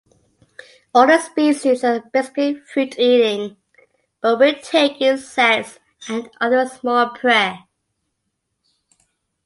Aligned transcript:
All 0.95 1.05
the 1.05 1.19
species 1.19 1.83
are 1.83 1.99
basically 2.11 2.55
fruit-eating, 2.55 3.55
but 4.19 4.39
will 4.39 4.55
take 4.63 4.99
insects 4.99 5.77
and 6.09 6.27
other 6.41 6.65
small 6.65 7.09
prey. 7.09 7.59